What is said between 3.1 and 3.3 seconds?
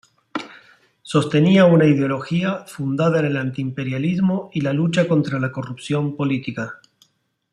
en